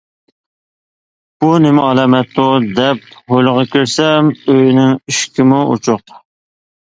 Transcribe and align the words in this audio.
بۇ 1.43 1.49
نېمە 1.65 1.83
ئالامەتتۇ؟ 1.89 2.45
دەپ 2.79 3.03
ھويلىغا 3.35 3.67
كىرسەم، 3.75 4.33
ئۆينىڭ 4.55 4.97
ئىشىكىمۇ 4.97 5.61
ئوچۇق. 5.75 6.17